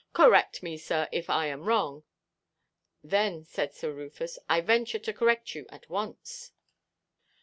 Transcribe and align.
Correct 0.13 0.63
me, 0.63 0.77
sir, 0.79 1.07
if 1.11 1.29
I 1.29 1.45
am 1.45 1.65
wrong." 1.65 2.01
"Then," 3.03 3.43
said 3.43 3.79
Rufus, 3.83 4.39
"I 4.49 4.59
venture 4.59 4.97
to 4.97 5.13
correct 5.13 5.53
you 5.53 5.67
at 5.69 5.91
once." 5.91 6.53